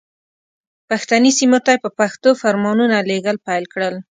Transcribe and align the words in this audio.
پښتني 0.89 1.31
سیمو 1.39 1.59
ته 1.65 1.71
یې 1.73 1.81
په 1.83 1.89
پښتو 1.99 2.29
فرمانونه 2.41 2.95
لېږل 3.09 3.37
پیل 3.47 3.63
کړل. 3.73 3.95